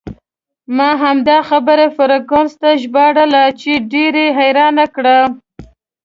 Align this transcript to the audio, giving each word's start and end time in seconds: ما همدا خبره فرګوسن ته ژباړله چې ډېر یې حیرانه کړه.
ما 0.77 0.89
همدا 1.03 1.37
خبره 1.49 1.85
فرګوسن 1.95 2.55
ته 2.61 2.69
ژباړله 2.81 3.43
چې 3.59 3.71
ډېر 3.93 4.13
یې 4.23 4.27
حیرانه 4.39 4.85
کړه. 4.95 5.19